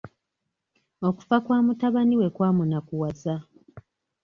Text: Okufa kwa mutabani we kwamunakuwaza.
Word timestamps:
Okufa 1.07 1.37
kwa 1.43 1.57
mutabani 1.65 2.15
we 2.21 2.27
kwamunakuwaza. 2.35 3.35